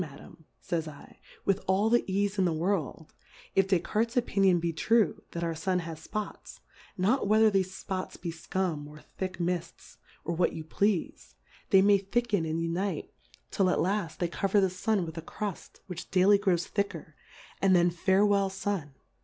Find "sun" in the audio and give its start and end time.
5.53-5.77, 14.71-15.05, 18.49-18.95